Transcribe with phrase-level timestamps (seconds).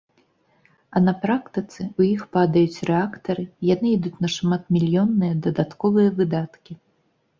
[0.99, 6.73] А на практыцы ў іх падаюць рэактары, яны ідуць на шматмільённыя дадатковыя выдаткі.